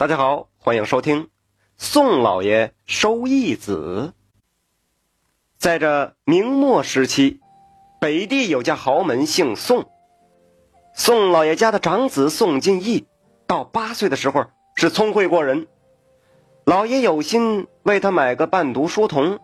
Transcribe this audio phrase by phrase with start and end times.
[0.00, 1.28] 大家好，欢迎收听
[1.76, 4.14] 宋老爷收义子。
[5.58, 7.38] 在这明末时期，
[8.00, 9.90] 北地有家豪门姓宋，
[10.94, 13.06] 宋老爷家的长子宋进义
[13.46, 15.66] 到八岁的时候是聪慧过人，
[16.64, 19.38] 老爷有心为他买个伴读书童。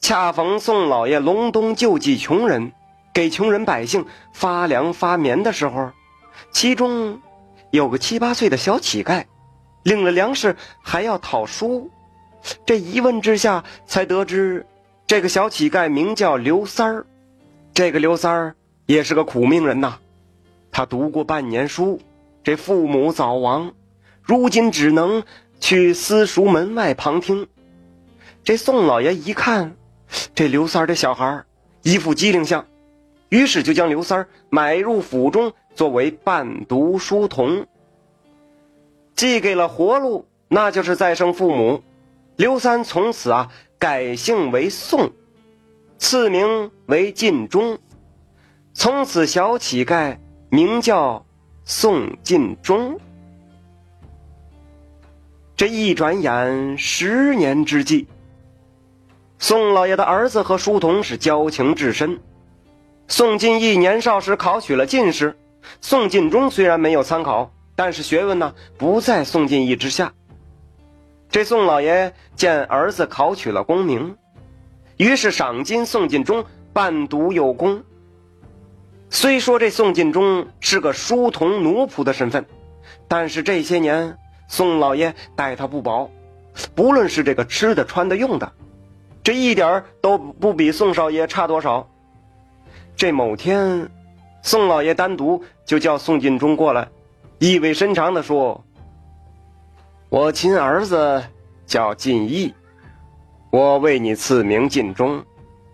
[0.00, 2.72] 恰逢宋老爷隆冬救济穷人，
[3.14, 5.92] 给穷人百姓发粮发棉的时候，
[6.50, 7.22] 其中。
[7.70, 9.24] 有个七八岁的小乞丐，
[9.82, 11.90] 领了粮食还要讨书。
[12.66, 14.66] 这一问之下，才得知
[15.06, 17.06] 这个小乞丐名叫刘三儿。
[17.74, 18.56] 这个刘三儿
[18.86, 19.98] 也是个苦命人呐。
[20.72, 22.00] 他读过半年书，
[22.42, 23.72] 这父母早亡，
[24.22, 25.22] 如今只能
[25.60, 27.46] 去私塾门外旁听。
[28.42, 29.76] 这宋老爷一看，
[30.34, 31.44] 这刘三儿这小孩
[31.82, 32.66] 一副机灵相，
[33.30, 35.52] 于是就将刘三儿买入府中。
[35.72, 37.64] 作为伴读书童，
[39.14, 41.82] 寄给了活路，那就是再生父母。
[42.36, 45.12] 刘三从此啊改姓为宋，
[45.96, 47.78] 赐名为晋忠。
[48.74, 50.18] 从此小乞丐
[50.50, 51.24] 名叫
[51.64, 52.98] 宋晋忠。
[55.56, 58.06] 这一转眼十年之际，
[59.38, 62.20] 宋老爷的儿子和书童是交情至深。
[63.10, 65.36] 宋进义年少时考取了进士。
[65.80, 70.12] 宋进忠虽然没有参考，但是学问呢不在宋进义之下。
[71.28, 74.16] 这宋老爷见儿子考取了功名，
[74.96, 77.82] 于是赏金宋进忠伴读有功。
[79.10, 82.46] 虽说这宋进忠是个书童奴仆的身份，
[83.08, 86.08] 但是这些年宋老爷待他不薄，
[86.76, 88.52] 不论是这个吃的、穿的、用的，
[89.24, 91.88] 这一点都不比宋少爷差多少。
[93.00, 93.90] 这某天。
[94.42, 96.86] 宋老爷单独就叫宋进忠过来，
[97.38, 98.62] 意味深长的说
[100.10, 101.24] ：“我亲儿子
[101.64, 102.54] 叫晋义，
[103.50, 105.24] 我为你赐名晋忠，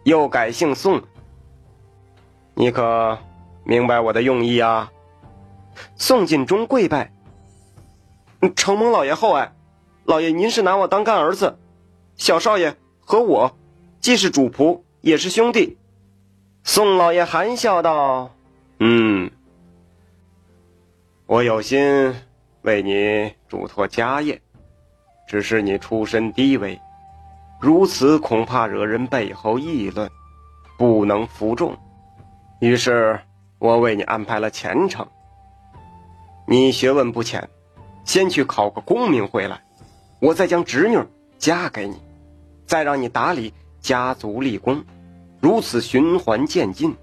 [0.05, 1.03] 又改姓宋。
[2.55, 3.19] 你可
[3.65, 4.89] 明白我的用意啊？”
[5.97, 7.11] 宋进忠跪拜
[8.55, 9.53] ：“承蒙老爷厚爱，
[10.05, 11.59] 老爷您是拿我当干儿子，
[12.15, 13.53] 小少爷和我
[14.01, 15.77] 既是主仆，也是兄弟。”
[16.69, 18.29] 宋老爷含笑道。
[18.81, 19.31] 嗯，
[21.27, 22.13] 我有心
[22.63, 24.43] 为你嘱托家业，
[25.29, 26.79] 只是你出身低微，
[27.61, 30.11] 如此恐怕惹人背后议论，
[30.77, 31.75] 不能服众。
[32.59, 33.19] 于是
[33.61, 35.07] 我为你安排了前程。
[36.49, 37.49] 你学问不浅，
[38.05, 39.63] 先去考个功名回来，
[40.19, 40.99] 我再将侄女
[41.39, 41.97] 嫁给你，
[42.67, 44.85] 再让你打理家族立功，
[45.47, 46.97] 如此循环渐进，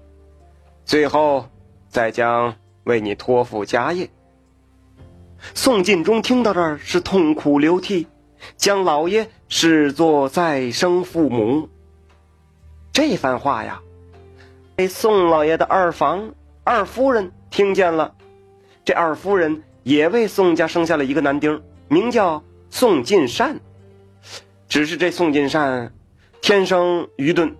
[0.84, 1.46] 最后。
[1.88, 4.10] 再将为你托付家业。
[5.54, 8.08] 宋晋忠听到这儿是痛哭流涕，
[8.56, 11.70] 将老爷视作再生父母。
[12.92, 13.80] 这番话呀，
[14.74, 16.34] 被宋老爷的二房
[16.64, 18.14] 二夫人听见了。
[18.84, 23.60] 这二夫人也为宋家生下了一个男丁，名叫宋晋善。
[24.68, 25.94] 只是这宋晋善
[26.42, 27.54] 天生愚钝，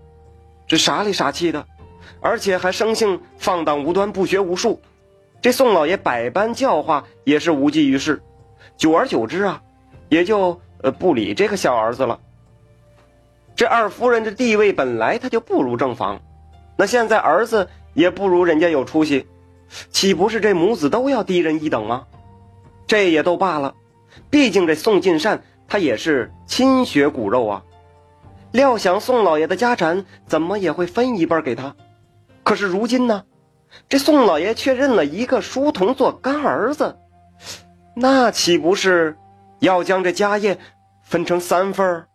[0.66, 1.66] 这傻里傻气的。
[2.20, 4.80] 而且还生性放荡无端，不学无术。
[5.42, 8.22] 这宋老爷百般教化，也是无济于事。
[8.78, 9.62] 久而久之啊，
[10.08, 12.18] 也就呃不理这个小儿子了。
[13.54, 16.18] 这二夫人的地位本来他就不如正房，
[16.76, 19.26] 那现在儿子也不如人家有出息，
[19.90, 22.06] 岂不是这母子都要低人一等吗？
[22.86, 23.74] 这也都罢了，
[24.30, 27.62] 毕竟这宋进善他也是亲血骨肉啊。
[28.54, 31.74] 料想宋老爷的家产怎么也会分一半给他。
[32.44, 33.24] 可是如今呢，
[33.88, 36.96] 这宋老爷却认了一个书童做干儿子，
[37.96, 39.16] 那岂不是
[39.58, 40.60] 要将这家业
[41.02, 42.06] 分成三份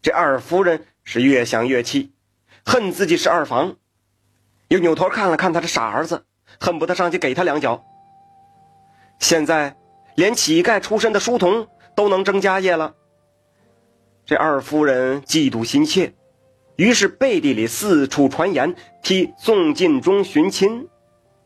[0.00, 2.14] 这二夫人是越想越气，
[2.64, 3.76] 恨自己是二房，
[4.68, 6.24] 又扭头看了看他的傻儿子，
[6.58, 7.84] 恨不得上去给他两脚。
[9.18, 9.76] 现在
[10.14, 12.94] 连乞丐出身的书童都能争家业了，
[14.26, 16.14] 这二夫人嫉妒心切。
[16.76, 20.88] 于是背地里四处传言，替宋晋忠寻亲，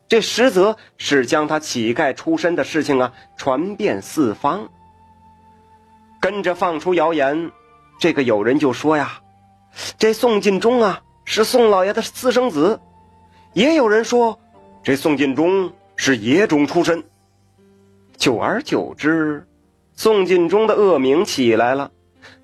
[0.08, 4.70] 这实则是将他乞丐出身的事情啊传遍四方。
[6.20, 7.50] 跟着放出谣言，
[8.00, 9.20] 这个有人就说呀，
[9.98, 12.80] 这宋晋忠啊是宋老爷的私生子；
[13.52, 14.38] 也有人说，
[14.82, 17.04] 这宋晋忠是野种出身。
[18.16, 19.46] 久而久之，
[19.94, 21.90] 宋晋忠的恶名起来了。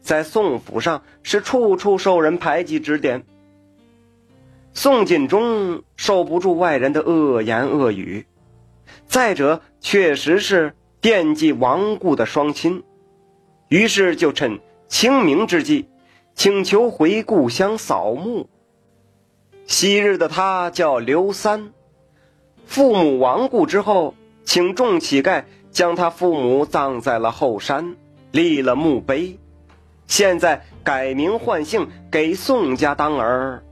[0.01, 3.25] 在宋府上是处处受人排挤指点。
[4.73, 8.27] 宋锦忠受不住外人的恶言恶语，
[9.07, 12.83] 再者确实是惦记亡故的双亲，
[13.69, 14.59] 于是就趁
[14.89, 15.87] 清明之际，
[16.35, 18.49] 请求回故乡扫墓。
[19.67, 21.73] 昔日的他叫刘三，
[22.67, 24.15] 父母亡故之后，
[24.45, 27.97] 请众乞丐将他父母葬在了后山，
[28.33, 29.39] 立了墓碑。
[30.07, 33.63] 现在改名换姓给宋家当儿，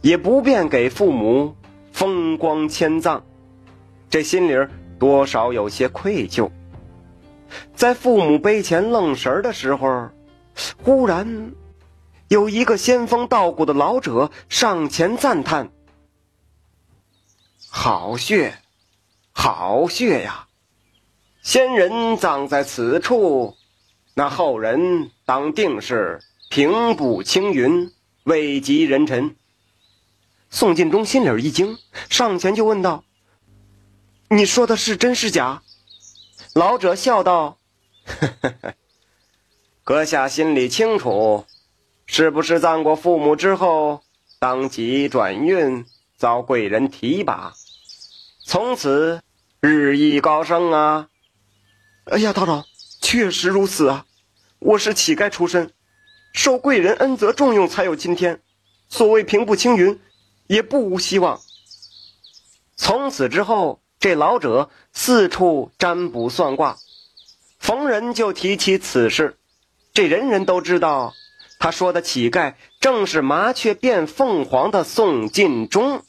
[0.00, 1.54] 也不便给父母
[1.92, 3.22] 风光迁葬，
[4.08, 4.68] 这心里
[4.98, 6.50] 多少有些愧疚。
[7.74, 10.10] 在父母碑前愣神的时候，
[10.84, 11.52] 忽然
[12.28, 15.70] 有一个仙风道骨的老者上前赞叹
[17.70, 18.54] ：“好穴，
[19.32, 20.46] 好穴呀！
[21.42, 23.54] 仙人葬在此处。”
[24.18, 26.20] 那后人当定是
[26.50, 27.92] 平步青云，
[28.24, 29.36] 位极人臣。
[30.50, 31.78] 宋晋忠心里一惊，
[32.10, 33.04] 上前就问道
[34.28, 35.62] ：“你说的是真是假？”
[36.52, 37.58] 老者笑道
[39.84, 41.46] ：“阁下心里清楚，
[42.04, 44.02] 是不是葬过父母之后，
[44.40, 45.86] 当即转运，
[46.16, 47.54] 遭贵人提拔，
[48.44, 49.22] 从此
[49.60, 51.08] 日益高升啊？”
[52.10, 52.64] 哎呀，道长，
[53.00, 54.06] 确实如此啊。
[54.60, 55.70] 我是乞丐出身，
[56.32, 58.40] 受贵人恩泽重用，才有今天。
[58.88, 60.00] 所谓平步青云，
[60.48, 61.40] 也不无希望。
[62.76, 66.76] 从此之后，这老者四处占卜算卦，
[67.60, 69.36] 逢人就提起此事。
[69.94, 71.14] 这人人都知道，
[71.60, 76.02] 他说的乞丐正是麻雀变凤凰的宋晋忠。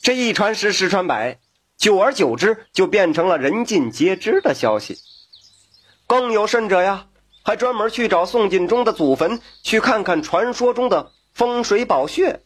[0.00, 1.38] 这一传十，十传百，
[1.76, 4.98] 久而久之，就变成了人尽皆知的消息。
[6.12, 7.06] 更有甚者呀，
[7.42, 12.42] 还专门去找宋进忠的祖坟，去看看传说中的风水宝穴。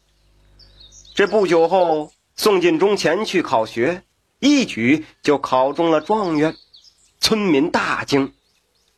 [1.17, 4.05] 这不久后，宋进忠前去考学，
[4.39, 6.55] 一举就考中了状元，
[7.19, 8.33] 村民大惊，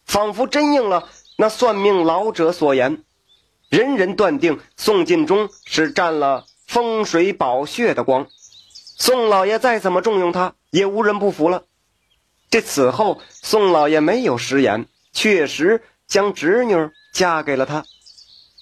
[0.04, 3.02] 仿佛真应了那算命老者所言，
[3.70, 8.26] 人人断定宋进忠是占了风水宝穴的光。
[8.98, 11.64] 宋老爷再怎么重用他，也无人不服了。
[12.50, 16.74] 这此后，宋老爷没有食言，确实将侄女
[17.12, 17.84] 嫁给了他，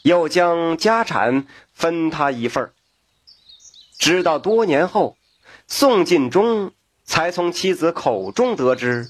[0.02, 2.72] 又将家产分他一份
[3.96, 5.16] 直到多年后，
[5.68, 6.72] 宋进忠
[7.04, 9.08] 才从妻子口中得知，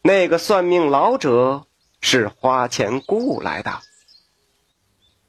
[0.00, 1.66] 那个算命老者
[2.00, 3.80] 是花钱雇来的。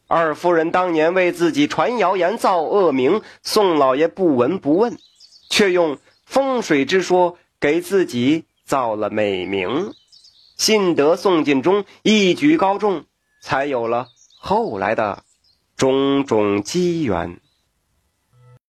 [0.08, 4.98] 二夫人当年为自己传谣言造恶名，宋老爷不闻不问，
[5.50, 8.46] 却用风水之说给自己。
[8.66, 9.94] 造了美名，
[10.58, 13.06] 幸得宋进忠一举高中，
[13.42, 14.08] 才有了
[14.40, 15.24] 后来的
[15.76, 17.40] 种种机缘。